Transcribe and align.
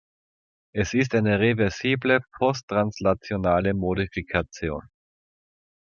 Es 0.73 0.95
ist 0.95 1.13
eine 1.13 1.37
reversible 1.39 2.21
posttranslationale 2.39 3.75
Modifikation. 3.75 4.89